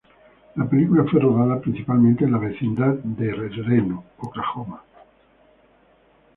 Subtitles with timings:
[0.55, 4.81] La película fue rodada principalmente en la vecindad de El Reno, Oklahoma.